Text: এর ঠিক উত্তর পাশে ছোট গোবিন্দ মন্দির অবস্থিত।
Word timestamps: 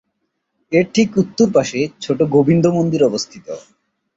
এর 0.71 0.85
ঠিক 0.93 1.09
উত্তর 1.17 1.47
পাশে 1.53 1.79
ছোট 2.01 2.19
গোবিন্দ 2.33 2.65
মন্দির 2.77 3.01
অবস্থিত। 3.03 3.47